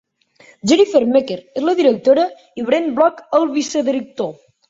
Jennifer 0.69 1.01
Meeker 1.09 1.37
és 1.59 1.67
la 1.67 1.75
directora 1.81 2.25
i 2.61 2.65
Brent 2.71 2.89
Bloch 2.97 3.23
el 3.41 3.45
vicedirector. 3.59 4.35